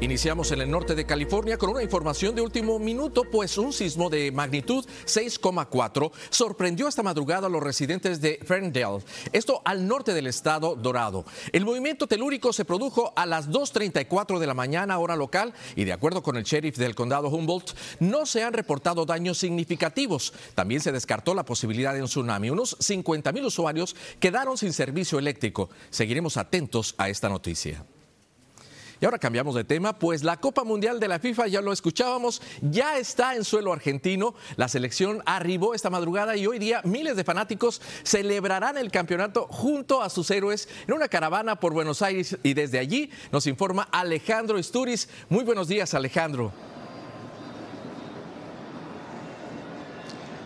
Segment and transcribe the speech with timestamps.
[0.00, 4.08] Iniciamos en el norte de California con una información de último minuto, pues un sismo
[4.08, 10.28] de magnitud 6,4 sorprendió esta madrugada a los residentes de Ferndale, esto al norte del
[10.28, 11.24] estado Dorado.
[11.50, 15.92] El movimiento telúrico se produjo a las 2.34 de la mañana hora local y de
[15.92, 20.32] acuerdo con el sheriff del condado Humboldt, no se han reportado daños significativos.
[20.54, 22.50] También se descartó la posibilidad de un tsunami.
[22.50, 25.70] Unos 50 mil usuarios quedaron sin servicio eléctrico.
[25.90, 27.84] Seguiremos atentos a esta noticia.
[29.00, 32.42] Y ahora cambiamos de tema, pues la Copa Mundial de la FIFA, ya lo escuchábamos,
[32.60, 34.34] ya está en suelo argentino.
[34.56, 40.02] La selección arribó esta madrugada y hoy día miles de fanáticos celebrarán el campeonato junto
[40.02, 44.58] a sus héroes en una caravana por Buenos Aires y desde allí nos informa Alejandro
[44.58, 45.08] Isturiz.
[45.28, 46.52] Muy buenos días, Alejandro.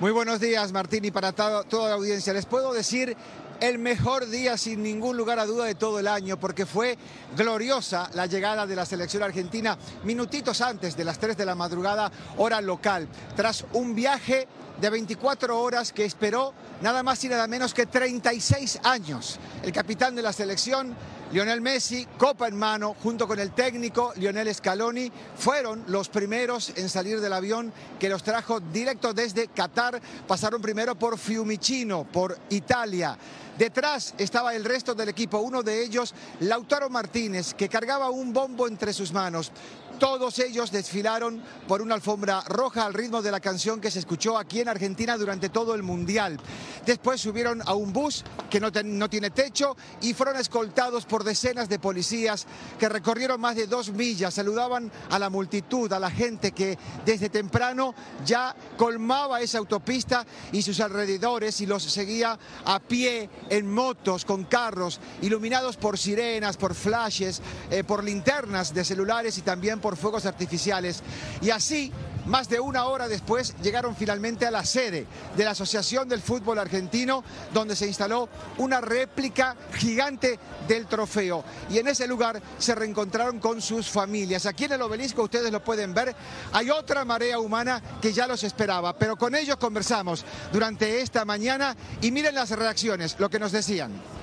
[0.00, 2.32] Muy buenos días, Martín, y para toda la audiencia.
[2.32, 3.16] Les puedo decir
[3.60, 6.96] el mejor día sin ningún lugar a duda de todo el año porque fue
[7.36, 12.10] gloriosa la llegada de la selección argentina minutitos antes de las 3 de la madrugada
[12.36, 13.08] hora local.
[13.36, 14.46] Tras un viaje
[14.80, 19.38] de 24 horas que esperó nada más y nada menos que 36 años.
[19.62, 20.94] El capitán de la selección
[21.30, 26.88] Lionel Messi, copa en mano, junto con el técnico Lionel Scaloni, fueron los primeros en
[26.88, 30.00] salir del avión que los trajo directo desde Qatar.
[30.26, 33.18] Pasaron primero por Fiumicino, por Italia.
[33.58, 38.66] Detrás estaba el resto del equipo, uno de ellos, Lautaro Martínez, que cargaba un bombo
[38.66, 39.52] entre sus manos.
[39.98, 44.38] Todos ellos desfilaron por una alfombra roja al ritmo de la canción que se escuchó
[44.38, 46.38] aquí en Argentina durante todo el Mundial.
[46.86, 51.80] Después subieron a un bus que no, tiene techo y fueron escoltados por decenas de
[51.80, 52.46] policías
[52.78, 57.28] que recorrieron más de dos millas, saludaban a la multitud, a la gente que desde
[57.28, 64.24] temprano ya colmaba esa autopista y sus alrededores y los seguía a pie, en motos,
[64.24, 69.87] con carros, iluminados por sirenas, por flashes, eh, por linternas de celulares y también por
[69.88, 71.02] por fuegos artificiales.
[71.40, 71.90] Y así,
[72.26, 76.58] más de una hora después, llegaron finalmente a la sede de la Asociación del Fútbol
[76.58, 77.24] Argentino,
[77.54, 81.42] donde se instaló una réplica gigante del trofeo.
[81.70, 84.44] Y en ese lugar se reencontraron con sus familias.
[84.44, 86.14] Aquí en el obelisco, ustedes lo pueden ver,
[86.52, 91.74] hay otra marea humana que ya los esperaba, pero con ellos conversamos durante esta mañana
[92.02, 94.17] y miren las reacciones, lo que nos decían.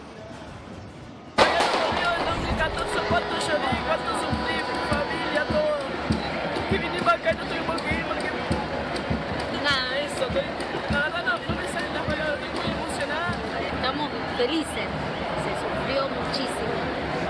[14.45, 14.87] Felices.
[15.41, 16.77] Se sufrió muchísimo,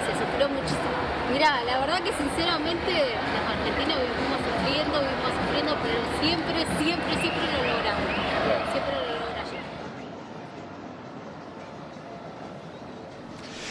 [0.04, 0.96] se sufrió muchísimo.
[1.32, 7.46] Mira, la verdad que sinceramente los argentinos vivimos sufriendo, vivimos sufriendo, pero siempre, siempre, siempre
[7.56, 8.08] lo logramos.
[8.72, 9.15] Siempre lo logramos.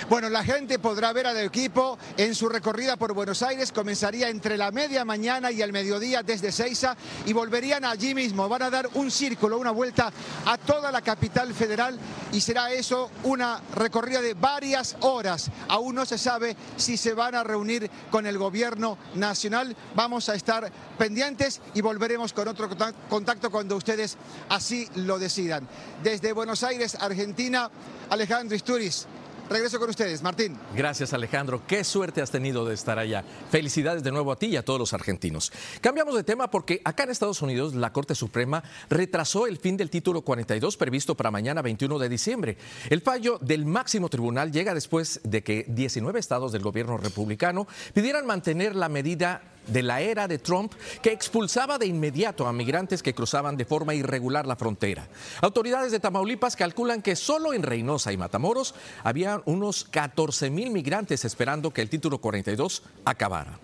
[0.09, 3.73] Bueno, la gente podrá ver al equipo en su recorrida por Buenos Aires.
[3.73, 6.95] Comenzaría entre la media mañana y el mediodía desde Seiza
[7.25, 8.47] y volverían allí mismo.
[8.47, 10.13] Van a dar un círculo, una vuelta
[10.45, 11.99] a toda la capital federal
[12.33, 15.51] y será eso una recorrida de varias horas.
[15.69, 19.75] Aún no se sabe si se van a reunir con el gobierno nacional.
[19.95, 22.69] Vamos a estar pendientes y volveremos con otro
[23.09, 24.19] contacto cuando ustedes
[24.51, 25.67] así lo decidan.
[26.03, 27.71] Desde Buenos Aires, Argentina,
[28.11, 29.07] Alejandro Isturiz.
[29.55, 30.59] Regreso con ustedes, Martín.
[30.75, 31.63] Gracias, Alejandro.
[31.65, 33.23] Qué suerte has tenido de estar allá.
[33.53, 35.53] Felicidades de nuevo a ti y a todos los argentinos.
[35.81, 39.91] Cambiamos de tema porque acá en Estados Unidos la Corte Suprema retrasó el fin del
[39.91, 42.59] título 42 previsto para mañana 21 de diciembre.
[42.91, 48.27] El fallo del máximo tribunal llega después de que 19 estados del gobierno republicano pidieran
[48.27, 53.15] mantener la medida de la era de Trump que expulsaba de inmediato a migrantes que
[53.15, 55.09] cruzaban de forma irregular la frontera.
[55.41, 61.25] Autoridades de Tamaulipas calculan que solo en Reynosa y Matamoros había unos 14 mil migrantes
[61.25, 63.59] esperando que el título 42 acabara.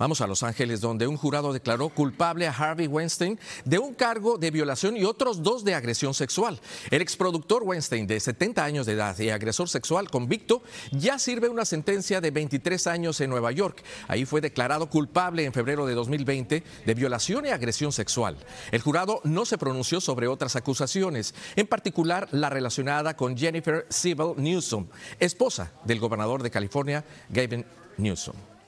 [0.00, 4.38] Vamos a Los Ángeles, donde un jurado declaró culpable a Harvey Weinstein de un cargo
[4.38, 6.58] de violación y otros dos de agresión sexual.
[6.90, 11.66] El exproductor Weinstein, de 70 años de edad y agresor sexual convicto, ya sirve una
[11.66, 13.84] sentencia de 23 años en Nueva York.
[14.08, 18.38] Ahí fue declarado culpable en febrero de 2020 de violación y agresión sexual.
[18.72, 24.32] El jurado no se pronunció sobre otras acusaciones, en particular la relacionada con Jennifer Sibyl
[24.38, 24.86] Newsom,
[25.18, 27.66] esposa del gobernador de California, Gavin
[27.98, 28.59] Newsom.